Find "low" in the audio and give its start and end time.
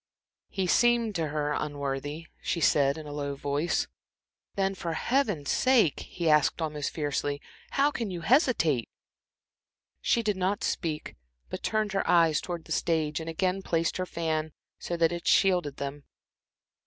3.13-3.35